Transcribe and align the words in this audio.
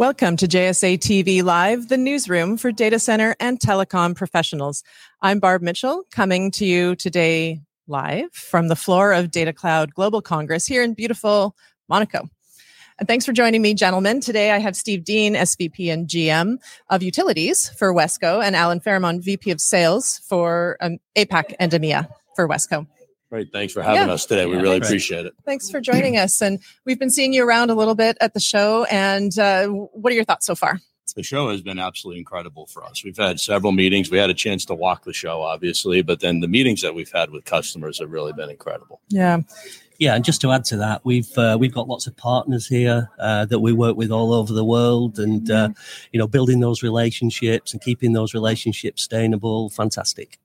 Welcome 0.00 0.38
to 0.38 0.48
JSA 0.48 0.96
TV 0.96 1.42
Live, 1.42 1.88
the 1.88 1.98
newsroom 1.98 2.56
for 2.56 2.72
data 2.72 2.98
center 2.98 3.36
and 3.38 3.60
telecom 3.60 4.16
professionals. 4.16 4.82
I'm 5.20 5.40
Barb 5.40 5.60
Mitchell, 5.60 6.04
coming 6.10 6.50
to 6.52 6.64
you 6.64 6.96
today 6.96 7.60
live 7.86 8.32
from 8.32 8.68
the 8.68 8.76
floor 8.76 9.12
of 9.12 9.26
Datacloud 9.26 9.92
Global 9.92 10.22
Congress 10.22 10.64
here 10.64 10.82
in 10.82 10.94
beautiful 10.94 11.54
Monaco. 11.86 12.30
And 12.98 13.06
thanks 13.06 13.26
for 13.26 13.34
joining 13.34 13.60
me, 13.60 13.74
gentlemen. 13.74 14.22
Today 14.22 14.52
I 14.52 14.58
have 14.58 14.74
Steve 14.74 15.04
Dean, 15.04 15.34
SVP 15.34 15.92
and 15.92 16.08
GM 16.08 16.56
of 16.88 17.02
Utilities 17.02 17.68
for 17.68 17.92
Wesco, 17.92 18.42
and 18.42 18.56
Alan 18.56 18.80
Farrimond, 18.80 19.22
VP 19.22 19.50
of 19.50 19.60
Sales 19.60 20.22
for 20.26 20.78
um, 20.80 20.96
APAC 21.14 21.54
and 21.60 21.72
EMEA 21.72 22.08
for 22.34 22.48
Wesco. 22.48 22.86
Great. 23.30 23.52
Thanks 23.52 23.72
for 23.72 23.82
having 23.82 24.08
Yeah. 24.08 24.14
us 24.14 24.26
today. 24.26 24.46
We 24.46 24.56
Yeah, 24.56 24.62
really 24.62 24.74
thanks. 24.76 24.88
appreciate 24.88 25.24
it. 25.26 25.34
Thanks 25.44 25.70
for 25.70 25.80
joining 25.80 26.16
us. 26.16 26.42
And 26.42 26.58
we've 26.84 26.98
been 26.98 27.10
seeing 27.10 27.32
you 27.32 27.44
around 27.44 27.70
a 27.70 27.74
little 27.74 27.94
bit 27.94 28.16
at 28.20 28.34
the 28.34 28.40
show. 28.40 28.84
And 28.90 29.38
uh, 29.38 29.68
what 29.68 30.12
are 30.12 30.16
your 30.16 30.24
thoughts 30.24 30.46
so 30.46 30.54
far? 30.56 30.80
The 31.16 31.22
show 31.24 31.48
has 31.50 31.60
been 31.60 31.80
absolutely 31.80 32.20
incredible 32.20 32.66
for 32.66 32.84
us. 32.84 33.02
We've 33.04 33.16
had 33.16 33.40
several 33.40 33.72
meetings. 33.72 34.12
We 34.12 34.18
had 34.18 34.30
a 34.30 34.34
chance 34.34 34.64
to 34.66 34.74
walk 34.74 35.04
the 35.04 35.12
show, 35.12 35.42
obviously, 35.42 36.02
but 36.02 36.20
then 36.20 36.38
the 36.38 36.46
meetings 36.46 36.82
that 36.82 36.94
we've 36.94 37.10
had 37.10 37.30
with 37.30 37.44
customers 37.44 37.98
have 37.98 38.12
really 38.12 38.32
been 38.32 38.48
incredible. 38.48 39.00
Yeah. 39.08 39.40
Yeah, 39.98 40.14
and 40.14 40.24
just 40.24 40.40
to 40.42 40.52
add 40.52 40.64
to 40.66 40.76
that, 40.78 41.04
we've 41.04 41.36
uh, 41.36 41.58
we've 41.60 41.74
got 41.74 41.86
lots 41.88 42.06
of 42.06 42.16
partners 42.16 42.66
here 42.66 43.10
uh, 43.18 43.44
that 43.46 43.58
we 43.58 43.72
work 43.72 43.96
with 43.98 44.10
all 44.10 44.32
over 44.32 44.54
the 44.54 44.64
world, 44.64 45.18
and 45.18 45.50
uh, 45.50 45.68
you 46.10 46.18
know, 46.18 46.26
building 46.26 46.60
those 46.60 46.82
relationships 46.82 47.72
and 47.74 47.82
keeping 47.82 48.14
those 48.14 48.32
relationships 48.32 49.02
sustainable. 49.02 49.68
Fantastic. 49.68 50.38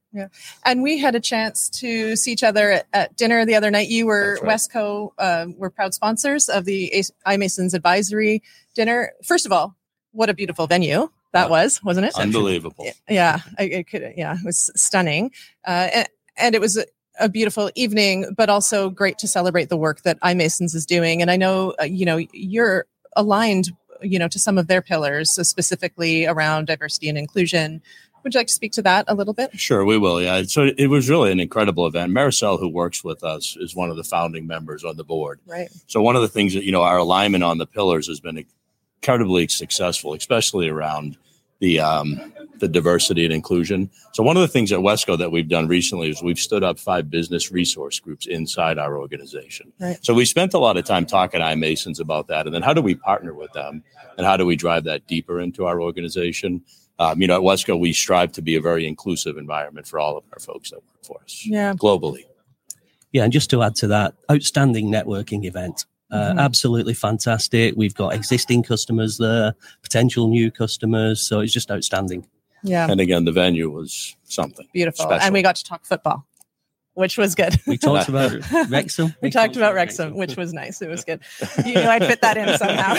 And 0.64 0.82
we 0.82 0.98
had 0.98 1.16
a 1.16 1.20
chance 1.20 1.70
to 1.82 2.16
see 2.16 2.32
each 2.32 2.44
other 2.44 2.72
at, 2.72 2.88
at 2.94 3.18
dinner 3.18 3.46
the 3.46 3.56
other 3.56 3.72
night. 3.72 3.90
You 3.90 4.06
were 4.06 4.40
That's 4.42 4.68
Wesco, 4.68 5.12
uh, 5.18 5.48
were 5.58 5.70
proud 5.70 5.94
sponsors 5.94 6.50
of 6.50 6.66
the 6.66 6.94
iMasons 7.26 7.74
advisory 7.74 8.42
dinner. 8.74 9.14
First 9.24 9.46
of 9.46 9.52
all, 9.52 9.76
what 10.12 10.30
a 10.30 10.34
beautiful 10.34 10.68
venue 10.68 11.10
that 11.34 11.48
Uh, 11.48 11.50
was, 11.50 11.84
wasn't 11.84 12.08
it? 12.08 12.16
Unbelievable. 12.16 12.88
Yeah, 13.10 13.40
I, 13.60 13.64
I 13.64 13.84
could. 13.84 14.14
Yeah, 14.16 14.36
it 14.36 14.46
was 14.46 14.72
stunning, 14.76 15.32
uh, 15.68 15.90
and, 15.94 16.08
and 16.38 16.56
it 16.56 16.62
was 16.62 16.78
a, 16.78 16.86
a 17.20 17.28
beautiful 17.28 17.70
evening, 17.76 18.34
but 18.38 18.50
also 18.50 18.90
great 18.90 19.18
to 19.18 19.28
celebrate 19.28 19.68
the 19.68 19.78
work 19.78 20.04
that 20.04 20.20
iMasons 20.22 20.74
is 20.74 20.86
doing. 20.86 21.22
And 21.22 21.30
I 21.30 21.36
know, 21.36 21.74
uh, 21.82 21.84
you 21.84 22.06
know, 22.06 22.18
you're 22.32 22.86
aligned, 23.18 23.72
you 24.02 24.18
know, 24.18 24.30
to 24.30 24.40
some 24.40 24.58
of 24.58 24.68
their 24.68 24.82
pillars, 24.82 25.32
so 25.32 25.44
specifically 25.44 26.26
around 26.26 26.68
diversity 26.68 27.10
and 27.10 27.18
inclusion. 27.18 27.82
Would 28.26 28.34
you 28.34 28.40
like 28.40 28.48
to 28.48 28.54
speak 28.54 28.72
to 28.74 28.82
that 28.82 29.06
a 29.08 29.14
little 29.14 29.36
bit? 29.36 29.58
Sure, 29.58 29.86
we 29.86 30.00
will. 30.00 30.20
Yeah. 30.20 30.42
So 30.44 30.72
it 30.76 30.88
was 30.88 31.08
really 31.08 31.32
an 31.32 31.40
incredible 31.40 31.86
event. 31.86 32.12
Maricel, 32.12 32.60
who 32.60 32.68
works 32.68 33.04
with 33.04 33.24
us, 33.24 33.56
is 33.60 33.76
one 33.76 33.92
of 33.92 33.98
the 33.98 34.04
founding 34.04 34.48
members 34.48 34.84
on 34.84 34.98
the 34.98 35.04
board. 35.04 35.40
Right. 35.46 35.70
So 35.86 36.02
one 36.02 36.16
of 36.16 36.24
the 36.24 36.28
things 36.28 36.56
that, 36.56 36.64
you 36.64 36.72
know, 36.72 36.82
our 36.82 36.98
alignment 36.98 37.44
on 37.44 37.60
the 37.60 37.68
pillars 37.68 38.08
has 38.08 38.20
been 38.20 38.44
incredibly 38.98 39.48
successful, 39.48 40.16
especially 40.16 40.68
around 40.70 41.18
the 41.60 41.80
um, 41.80 42.34
the 42.58 42.68
diversity 42.68 43.26
and 43.26 43.34
inclusion. 43.34 43.92
So 44.14 44.24
one 44.24 44.38
of 44.38 44.42
the 44.42 44.48
things 44.48 44.72
at 44.72 44.80
Wesco 44.80 45.18
that 45.20 45.32
we've 45.32 45.48
done 45.48 45.68
recently 45.68 46.10
is 46.10 46.24
we've 46.24 46.40
stood 46.40 46.64
up 46.64 46.80
five 46.80 47.12
business 47.12 47.52
resource 47.52 48.00
groups 48.00 48.26
inside 48.26 48.80
our 48.80 48.98
organization. 48.98 49.72
Right. 49.80 50.04
So 50.04 50.16
we 50.16 50.26
spent 50.26 50.56
a 50.56 50.60
lot 50.60 50.78
of 50.78 50.86
time 50.86 51.06
talking 51.06 51.42
to 51.42 51.46
iMasons 51.46 52.00
about 52.00 52.28
that, 52.30 52.48
and 52.48 52.56
then 52.56 52.64
how 52.64 52.74
do 52.74 52.82
we 52.82 52.96
partner 52.96 53.36
with 53.36 53.54
them, 53.54 53.84
and 54.18 54.26
how 54.26 54.36
do 54.36 54.48
we 54.48 54.56
drive 54.56 54.86
that 54.86 55.06
deeper 55.06 55.40
into 55.40 55.68
our 55.68 55.80
organization? 55.80 56.64
Um, 57.00 57.22
you 57.22 57.28
know, 57.28 57.36
at 57.36 57.42
Wesco, 57.42 57.78
we 57.80 57.92
strive 57.94 58.32
to 58.34 58.42
be 58.42 58.56
a 58.56 58.62
very 58.62 58.88
inclusive 58.88 59.38
environment 59.38 59.88
for 59.88 60.00
all 60.00 60.18
of 60.18 60.24
our 60.32 60.40
folks 60.40 60.70
that 60.72 60.78
work 60.78 61.04
for 61.04 61.20
us 61.24 61.46
Yeah. 61.46 61.74
globally. 61.74 62.24
Yeah, 63.12 63.24
and 63.24 63.34
just 63.34 63.50
to 63.52 63.64
add 63.64 63.76
to 63.78 63.88
that, 63.88 64.14
outstanding 64.32 64.88
networking 64.88 65.46
event. 65.46 65.86
Uh, 66.12 66.34
Mhm. 66.34 66.40
Absolutely 66.40 66.94
fantastic. 66.94 67.74
We've 67.76 67.96
got 67.96 68.14
existing 68.14 68.64
customers 68.64 69.18
there, 69.18 69.56
potential 69.82 70.28
new 70.28 70.52
customers, 70.52 71.26
so 71.28 71.40
it's 71.40 71.52
just 71.52 71.72
outstanding. 71.72 72.28
Yeah. 72.64 72.88
And 72.90 73.02
again, 73.02 73.26
the 73.26 73.32
venue 73.32 73.70
was 73.70 74.16
something. 74.24 74.68
Beautiful. 74.74 75.06
Special. 75.06 75.26
And 75.26 75.34
we 75.34 75.42
got 75.42 75.56
to 75.58 75.64
talk 75.64 75.86
football, 75.86 76.26
which 76.96 77.18
was 77.18 77.36
good. 77.36 77.62
We 77.68 77.78
talked 77.78 78.10
about 78.10 78.32
Wrexham. 78.70 79.14
we 79.22 79.30
talked 79.30 79.56
about 79.56 79.74
Wrexham, 79.76 80.16
which 80.16 80.36
was 80.36 80.52
nice. 80.54 80.82
It 80.82 80.90
was 80.90 81.04
good. 81.04 81.22
You 81.66 81.76
knew 81.76 81.82
I'd 81.82 82.06
fit 82.06 82.22
that 82.22 82.38
in 82.38 82.58
somehow. 82.58 82.96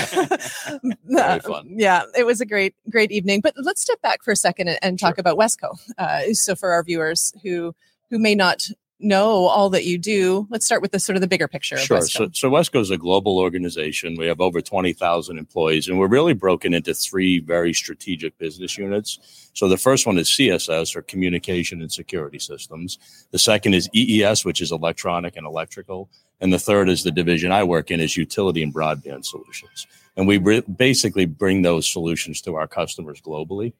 Very 1.04 1.40
fun. 1.40 1.66
Yeah, 1.76 2.02
it 2.16 2.24
was 2.24 2.40
a 2.40 2.46
great, 2.46 2.74
great 2.90 3.10
evening. 3.10 3.40
But 3.42 3.54
let's 3.56 3.80
step 3.82 4.00
back 4.02 4.22
for 4.22 4.30
a 4.32 4.36
second 4.36 4.68
and, 4.68 4.78
and 4.82 4.98
talk 4.98 5.16
Sure. 5.16 5.20
about 5.20 5.36
Wesco. 5.38 5.76
Uh, 5.98 6.32
so 6.32 6.54
for 6.54 6.72
our 6.72 6.82
viewers 6.82 7.32
who 7.42 7.74
who 8.10 8.18
may 8.18 8.34
not 8.34 8.68
know 8.98 9.46
all 9.46 9.68
that 9.70 9.84
you 9.84 9.98
do, 9.98 10.46
let's 10.50 10.64
start 10.64 10.80
with 10.80 10.92
the 10.92 10.98
sort 10.98 11.16
of 11.16 11.20
the 11.20 11.26
bigger 11.26 11.48
picture 11.48 11.76
Sure. 11.76 12.00
So, 12.00 12.28
so 12.32 12.50
Wesco 12.50 12.80
is 12.80 12.90
a 12.90 12.96
global 12.96 13.38
organization. 13.38 14.16
We 14.16 14.26
have 14.26 14.40
over 14.40 14.60
20,000 14.60 15.38
employees, 15.38 15.88
and 15.88 15.98
we're 15.98 16.08
really 16.08 16.32
broken 16.32 16.72
into 16.72 16.94
three 16.94 17.38
very 17.40 17.72
strategic 17.72 18.38
business 18.38 18.78
units. 18.78 19.50
So 19.52 19.68
the 19.68 19.76
first 19.76 20.06
one 20.06 20.18
is 20.18 20.28
CSS, 20.28 20.96
or 20.96 21.02
Communication 21.02 21.80
and 21.82 21.92
Security 21.92 22.38
Systems. 22.38 22.98
The 23.30 23.38
second 23.38 23.74
is 23.74 23.88
EES, 23.94 24.44
which 24.44 24.60
is 24.60 24.72
electronic 24.72 25.36
and 25.36 25.46
electrical. 25.46 26.08
And 26.40 26.52
the 26.52 26.58
third 26.58 26.88
is 26.88 27.02
the 27.02 27.10
division 27.10 27.52
I 27.52 27.64
work 27.64 27.90
in 27.90 28.00
is 28.00 28.16
Utility 28.16 28.62
and 28.62 28.74
Broadband 28.74 29.24
Solutions. 29.24 29.86
And 30.16 30.26
we 30.26 30.38
re- 30.38 30.60
basically 30.62 31.26
bring 31.26 31.62
those 31.62 31.90
solutions 31.90 32.40
to 32.42 32.54
our 32.56 32.66
customers 32.66 33.20
globally 33.20 33.72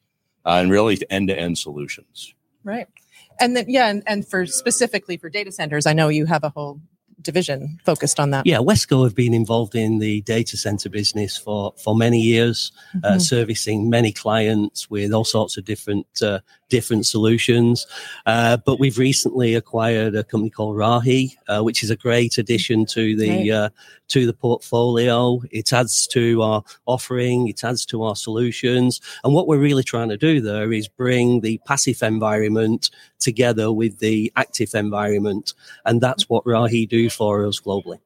uh, 0.45 0.61
and 0.61 0.71
really 0.71 0.99
end-to-end 1.11 1.59
solutions. 1.59 2.35
Right. 2.65 2.89
And 3.41 3.57
then 3.57 3.67
yeah, 3.69 3.89
and, 3.89 4.03
and 4.07 4.27
for 4.27 4.47
specifically 4.47 5.17
for 5.17 5.29
data 5.29 5.53
centers, 5.53 5.87
I 5.87 5.93
know 5.93 6.09
you 6.09 6.27
have 6.27 6.45
a 6.45 6.51
whole 6.51 6.81
division 7.23 7.79
focused 7.85 8.21
on 8.21 8.31
that. 8.31 8.47
Yeah, 8.47 8.59
Wesco 8.59 9.03
have 9.05 9.15
been 9.15 9.35
involved 9.35 9.75
in 9.75 9.99
the 9.99 10.21
data 10.23 10.57
center 10.57 10.89
business 10.89 11.37
for, 11.37 11.75
for 11.83 11.97
many 11.97 12.21
years, 12.21 12.71
uh, 13.03 13.13
Mhm. 13.15 13.21
servicing 13.23 13.91
many 13.91 14.13
clients 14.13 14.89
with 14.91 15.13
all 15.13 15.25
sorts 15.25 15.57
of 15.57 15.65
different 15.65 16.07
uh, 16.23 16.39
different 16.69 17.07
solutions. 17.07 17.87
Uh, 18.27 18.57
but 18.57 18.79
we've 18.79 18.99
recently 18.99 19.55
acquired 19.55 20.15
a 20.15 20.25
company 20.25 20.51
called 20.51 20.77
Rahi, 20.77 21.37
uh, 21.49 21.63
which 21.63 21.83
is 21.83 21.91
a 21.91 21.97
great 21.97 22.39
addition 22.39 22.87
to 22.87 23.17
the 23.17 23.53
uh, 23.53 23.69
to 24.09 24.27
the 24.27 24.33
portfolio. 24.33 25.41
It 25.51 25.73
adds 25.73 26.07
to 26.09 26.43
our 26.43 26.63
offering, 26.87 27.49
it 27.49 27.65
adds 27.65 27.85
to 27.87 28.03
our 28.03 28.17
solutions, 28.17 29.01
and 29.25 29.35
what 29.35 29.47
we're 29.47 29.59
really 29.59 29.85
trying 29.85 30.09
to 30.11 30.17
do 30.17 30.41
there 30.41 30.73
is 30.73 30.89
bring 30.89 31.41
the 31.41 31.59
passive 31.67 32.03
environment 32.03 32.91
together 33.19 33.73
with 33.73 33.99
the 33.99 34.33
active 34.37 34.75
environment, 34.75 35.55
and 35.85 36.01
that's 36.01 36.29
what 36.29 36.45
Rahi 36.45 36.89
do 36.89 37.11
for 37.11 37.47
us 37.47 37.61
globally. 37.61 37.99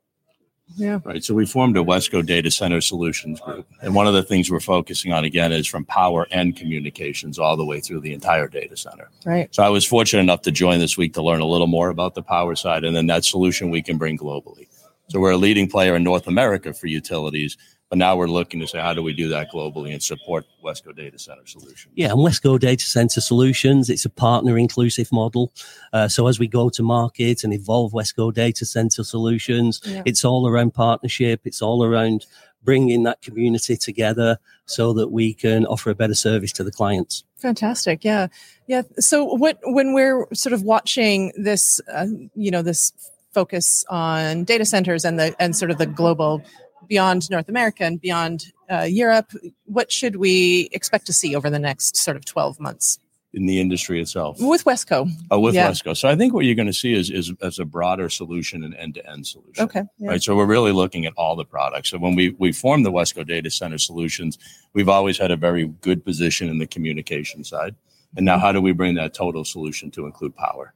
Yeah. 0.76 1.00
Right. 1.04 1.22
So 1.22 1.34
we 1.34 1.46
formed 1.46 1.76
a 1.76 1.80
Wesco 1.80 2.24
Data 2.24 2.50
Center 2.50 2.80
Solutions 2.80 3.40
Group. 3.40 3.66
And 3.82 3.94
one 3.94 4.06
of 4.06 4.14
the 4.14 4.22
things 4.22 4.50
we're 4.50 4.60
focusing 4.60 5.12
on 5.12 5.24
again 5.24 5.52
is 5.52 5.66
from 5.66 5.84
power 5.84 6.26
and 6.30 6.56
communications 6.56 7.38
all 7.38 7.56
the 7.56 7.64
way 7.64 7.80
through 7.80 8.00
the 8.00 8.12
entire 8.12 8.48
data 8.48 8.76
center. 8.76 9.08
Right. 9.24 9.52
So 9.54 9.62
I 9.62 9.68
was 9.68 9.84
fortunate 9.84 10.22
enough 10.22 10.42
to 10.42 10.50
join 10.50 10.78
this 10.78 10.96
week 10.96 11.14
to 11.14 11.22
learn 11.22 11.40
a 11.40 11.46
little 11.46 11.66
more 11.66 11.88
about 11.88 12.14
the 12.14 12.22
power 12.22 12.54
side 12.54 12.84
and 12.84 12.94
then 12.94 13.06
that 13.08 13.24
solution 13.24 13.70
we 13.70 13.82
can 13.82 13.98
bring 13.98 14.16
globally. 14.16 14.68
So 15.08 15.18
we're 15.18 15.32
a 15.32 15.36
leading 15.36 15.68
player 15.68 15.96
in 15.96 16.04
North 16.04 16.28
America 16.28 16.72
for 16.72 16.86
utilities, 16.86 17.56
but 17.90 17.98
now 17.98 18.16
we're 18.16 18.28
looking 18.28 18.60
to 18.60 18.66
say 18.68 18.78
how 18.78 18.94
do 18.94 19.02
we 19.02 19.12
do 19.12 19.28
that 19.28 19.50
globally 19.52 19.92
and 19.92 20.00
support 20.02 20.46
Wesco 20.64 20.94
Data 20.96 21.18
Center 21.18 21.44
Solutions. 21.44 21.92
Yeah, 21.96 22.10
and 22.10 22.18
Wesco 22.18 22.58
Data 22.58 22.84
Center 22.84 23.20
Solutions, 23.20 23.90
it's 23.90 24.04
a 24.04 24.10
partner 24.10 24.56
inclusive 24.56 25.10
model. 25.12 25.52
Uh, 25.92 26.06
so 26.06 26.28
as 26.28 26.38
we 26.38 26.46
go 26.46 26.70
to 26.70 26.82
market 26.84 27.42
and 27.42 27.52
evolve 27.52 27.92
Wesco 27.92 28.32
Data 28.32 28.64
Center 28.64 29.02
Solutions, 29.02 29.80
Yeah. 29.84 30.02
it's 30.06 30.24
all 30.24 30.48
around 30.48 30.72
partnership. 30.72 31.40
It's 31.44 31.60
all 31.60 31.84
around 31.84 32.26
bringing 32.62 33.02
that 33.02 33.22
community 33.22 33.76
together 33.76 34.38
so 34.66 34.92
that 34.92 35.08
we 35.10 35.34
can 35.34 35.66
offer 35.66 35.90
a 35.90 35.94
better 35.94 36.14
service 36.14 36.52
to 36.52 36.62
the 36.62 36.70
clients. 36.70 37.24
Fantastic. 37.38 38.04
Yeah. 38.04 38.28
Yeah. 38.68 38.82
So 39.00 39.24
what 39.24 39.58
when 39.64 39.94
we're 39.94 40.26
sort 40.32 40.52
of 40.52 40.62
watching 40.62 41.32
this 41.36 41.80
uh, 41.92 42.06
you 42.36 42.50
know 42.52 42.62
this 42.62 42.92
focus 43.32 43.84
on 43.88 44.44
data 44.44 44.64
centers 44.64 45.04
and 45.04 45.18
the 45.18 45.34
and 45.40 45.56
sort 45.56 45.70
of 45.70 45.78
the 45.78 45.86
global 45.86 46.42
beyond 46.90 47.30
North 47.30 47.48
America 47.48 47.84
and 47.84 47.98
beyond 48.00 48.52
uh, 48.70 48.82
Europe, 48.82 49.30
what 49.64 49.90
should 49.90 50.16
we 50.16 50.68
expect 50.72 51.06
to 51.06 51.12
see 51.14 51.34
over 51.34 51.48
the 51.48 51.58
next 51.58 51.96
sort 51.96 52.16
of 52.16 52.24
12 52.26 52.58
months 52.60 52.98
In 53.32 53.46
the 53.46 53.60
industry 53.60 54.00
itself. 54.02 54.36
with 54.40 54.64
Wesco? 54.64 55.08
Oh, 55.30 55.38
with 55.38 55.54
Yeah. 55.54 55.70
Wesco. 55.70 55.96
So 55.96 56.08
I 56.08 56.16
think 56.16 56.34
what 56.34 56.44
you're 56.44 56.56
going 56.56 56.66
to 56.66 56.72
see 56.84 56.92
is, 56.92 57.08
is 57.08 57.32
as 57.40 57.60
a 57.60 57.64
broader 57.64 58.08
solution 58.10 58.64
and 58.64 58.74
end 58.74 58.94
to 58.96 59.08
end 59.08 59.24
solution. 59.26 59.64
Okay. 59.64 59.84
Yeah. 59.98 60.10
right? 60.10 60.22
So 60.22 60.36
we're 60.36 60.46
really 60.46 60.72
looking 60.72 61.06
at 61.06 61.12
all 61.16 61.36
the 61.36 61.44
products. 61.44 61.90
So 61.90 61.98
when 61.98 62.16
we 62.16 62.30
we 62.40 62.50
formed 62.52 62.84
the 62.84 62.92
Wesco 62.92 63.24
Data 63.24 63.50
Center 63.50 63.78
Solutions, 63.78 64.36
we've 64.74 64.88
always 64.88 65.16
had 65.16 65.30
a 65.30 65.36
very 65.36 65.68
good 65.80 66.04
position 66.04 66.48
in 66.48 66.58
the 66.58 66.66
communication 66.66 67.44
side. 67.44 67.76
And 68.16 68.26
now, 68.26 68.38
how 68.40 68.50
do 68.50 68.60
we 68.60 68.72
bring 68.72 68.96
that 68.96 69.14
total 69.14 69.44
solution 69.44 69.92
to 69.92 70.04
include 70.06 70.34
power? 70.34 70.74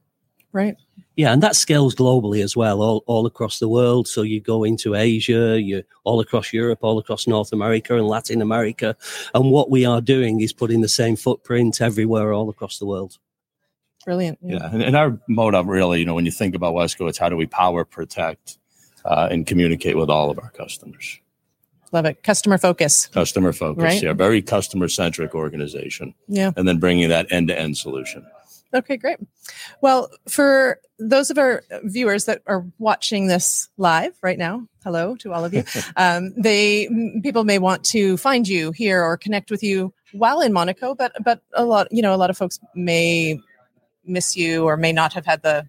Right. 0.55 0.77
Yeah, 1.17 1.33
and 1.33 1.43
that 1.43 1.57
scales 1.57 1.93
globally 1.95 2.41
as 2.41 2.55
well, 2.55 2.81
all, 2.81 3.03
all 3.07 3.25
across 3.25 3.59
the 3.59 3.67
world. 3.67 4.07
So 4.07 4.21
you 4.21 4.39
go 4.39 4.63
into 4.63 4.95
Asia, 4.95 5.61
you 5.61 5.83
all 6.05 6.21
across 6.21 6.53
Europe, 6.53 6.79
all 6.81 6.97
across 6.97 7.27
North 7.27 7.51
America 7.51 7.97
and 7.97 8.07
Latin 8.07 8.41
America. 8.41 8.95
And 9.33 9.51
what 9.51 9.69
we 9.69 9.85
are 9.85 9.99
doing 9.99 10.39
is 10.39 10.53
putting 10.53 10.79
the 10.79 10.87
same 10.87 11.17
footprint 11.17 11.81
everywhere, 11.81 12.31
all 12.31 12.49
across 12.49 12.79
the 12.79 12.85
world. 12.85 13.17
Brilliant. 14.05 14.39
Yeah, 14.41 14.69
and, 14.71 14.81
and 14.81 14.95
our 14.95 15.19
mode 15.27 15.55
of 15.55 15.67
really, 15.67 15.99
you 15.99 16.05
know, 16.05 16.13
when 16.13 16.25
you 16.25 16.31
think 16.31 16.55
about 16.55 16.73
Wesco, 16.73 17.09
it's 17.09 17.17
how 17.17 17.27
do 17.27 17.35
we 17.35 17.47
power, 17.47 17.83
protect, 17.83 18.57
uh, 19.03 19.27
and 19.29 19.45
communicate 19.45 19.97
with 19.97 20.09
all 20.09 20.29
of 20.31 20.39
our 20.39 20.51
customers. 20.51 21.19
Love 21.91 22.05
it. 22.05 22.23
Customer 22.23 22.57
focus. 22.57 23.07
Customer 23.07 23.51
focus. 23.51 23.83
Right. 23.83 24.03
Yeah. 24.03 24.13
Very 24.13 24.41
customer 24.41 24.87
centric 24.87 25.35
organization. 25.35 26.13
Yeah. 26.29 26.51
And 26.55 26.65
then 26.65 26.77
bringing 26.77 27.09
that 27.09 27.29
end 27.29 27.49
to 27.49 27.59
end 27.59 27.77
solution. 27.77 28.25
Okay, 28.75 28.97
great. 28.97 29.17
Well, 29.81 30.09
for 30.27 30.79
those 30.99 31.29
of 31.29 31.37
our 31.37 31.63
viewers 31.83 32.25
that 32.25 32.41
are 32.45 32.65
watching 32.77 33.27
this 33.27 33.69
live 33.77 34.13
right 34.21 34.37
now, 34.37 34.67
hello 34.83 35.15
to 35.17 35.31
all 35.31 35.45
of 35.45 35.53
you. 35.53 35.63
Um, 35.97 36.33
they 36.35 36.89
people 37.23 37.45
may 37.45 37.57
want 37.57 37.83
to 37.85 38.17
find 38.17 38.47
you 38.47 38.71
here 38.71 39.01
or 39.01 39.15
connect 39.17 39.49
with 39.49 39.63
you 39.63 39.93
while 40.11 40.41
in 40.41 40.51
Monaco, 40.51 40.93
but 40.93 41.13
but 41.23 41.41
a 41.53 41.63
lot 41.63 41.87
you 41.89 42.01
know 42.01 42.13
a 42.13 42.17
lot 42.17 42.29
of 42.29 42.37
folks 42.37 42.59
may 42.75 43.39
miss 44.05 44.35
you 44.35 44.65
or 44.65 44.75
may 44.75 44.91
not 44.91 45.13
have 45.13 45.25
had 45.25 45.41
the 45.41 45.65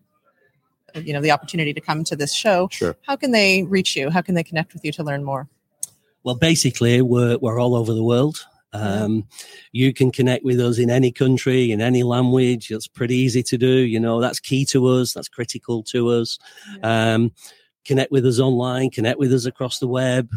you 0.95 1.13
know 1.13 1.21
the 1.21 1.31
opportunity 1.31 1.73
to 1.73 1.81
come 1.81 2.03
to 2.05 2.17
this 2.17 2.35
show. 2.35 2.69
Sure. 2.73 2.97
How 3.03 3.15
can 3.15 3.31
they 3.31 3.63
reach 3.65 3.97
you? 3.97 4.11
How 4.11 4.23
can 4.23 4.35
they 4.35 4.45
connect 4.45 4.75
with 4.75 4.85
you 4.85 4.93
to 4.93 5.05
learn 5.05 5.23
more? 5.23 5.49
Well, 6.25 6.35
basically, 6.35 7.03
we're, 7.03 7.39
we're 7.39 7.61
all 7.61 7.77
over 7.77 7.95
the 7.95 8.03
world. 8.03 8.45
Um, 8.77 9.27
you 9.73 9.93
can 9.93 10.11
connect 10.11 10.45
with 10.45 10.61
us 10.61 10.79
in 10.79 10.91
any 10.91 11.13
country, 11.13 11.73
in 11.73 11.81
any 11.81 12.03
language. 12.03 12.71
It's 12.71 12.89
pretty 12.89 13.17
easy 13.17 13.43
to 13.45 13.59
do. 13.59 13.67
You 13.67 14.01
know, 14.01 14.21
that's 14.21 14.41
key 14.41 14.65
to 14.67 14.87
us. 14.87 15.13
That's 15.13 15.29
critical 15.29 15.83
to 15.85 16.09
us. 16.11 16.39
Um, 16.83 17.33
connect 17.85 18.11
with 18.11 18.27
us 18.27 18.41
online, 18.41 18.91
connect 18.91 19.19
with 19.19 19.33
us 19.33 19.47
across 19.47 19.79
the 19.79 19.87
web. 19.87 20.29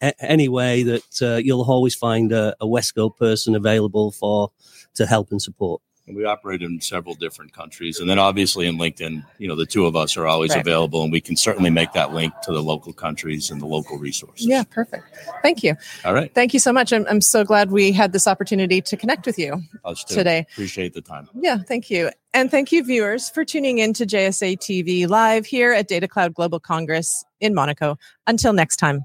A- 0.00 0.24
any 0.24 0.48
way 0.48 0.82
that 0.82 1.22
uh, 1.22 1.36
you'll 1.36 1.62
always 1.62 1.94
find 1.94 2.32
a, 2.32 2.54
a 2.60 2.66
Wesco 2.66 3.16
person 3.16 3.54
available 3.54 4.10
for 4.10 4.50
to 4.94 5.06
help 5.06 5.30
and 5.30 5.40
support. 5.40 5.80
And 6.08 6.16
we 6.16 6.24
operate 6.24 6.62
in 6.62 6.80
several 6.80 7.14
different 7.14 7.52
countries. 7.52 8.00
And 8.00 8.08
then 8.08 8.18
obviously 8.18 8.66
in 8.66 8.78
LinkedIn, 8.78 9.24
you 9.36 9.46
know, 9.46 9.54
the 9.54 9.66
two 9.66 9.84
of 9.84 9.94
us 9.94 10.16
are 10.16 10.26
always 10.26 10.50
Right. 10.52 10.60
available 10.60 11.02
and 11.02 11.12
we 11.12 11.20
can 11.20 11.36
certainly 11.36 11.68
make 11.68 11.92
that 11.92 12.14
link 12.14 12.32
to 12.44 12.52
the 12.52 12.62
local 12.62 12.94
countries 12.94 13.50
and 13.50 13.60
the 13.60 13.66
local 13.66 13.98
resources. 13.98 14.46
Yeah, 14.46 14.64
perfect. 14.64 15.04
Thank 15.42 15.62
you. 15.62 15.74
All 16.06 16.14
right. 16.14 16.34
Thank 16.34 16.54
you 16.54 16.60
so 16.60 16.72
much. 16.72 16.92
I'm, 16.92 17.06
I'm 17.10 17.20
so 17.20 17.44
glad 17.44 17.70
we 17.70 17.92
had 17.92 18.12
this 18.12 18.26
opportunity 18.26 18.80
to 18.80 18.96
connect 18.96 19.26
with 19.26 19.38
you. 19.38 19.62
Today. 20.06 20.46
Appreciate 20.52 20.94
the 20.94 21.02
time. 21.02 21.28
Yeah, 21.34 21.58
thank 21.58 21.90
you. 21.90 22.10
And 22.32 22.50
thank 22.50 22.72
you, 22.72 22.82
viewers, 22.84 23.28
for 23.28 23.44
tuning 23.44 23.78
in 23.78 23.92
to 23.94 24.06
JSA 24.06 24.58
TV 24.58 25.06
live 25.08 25.44
here 25.46 25.72
at 25.72 25.88
Datacloud 25.88 26.34
Global 26.34 26.60
Congress 26.60 27.24
in 27.40 27.54
Monaco. 27.54 27.98
Until 28.26 28.52
next 28.52 28.76
time. 28.76 29.04